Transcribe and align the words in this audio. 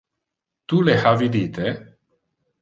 Tu 0.71 0.79
le 0.87 0.95
ha 1.03 1.11
vidite? 1.19 1.69